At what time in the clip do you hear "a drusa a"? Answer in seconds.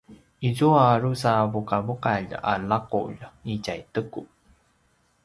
0.93-1.43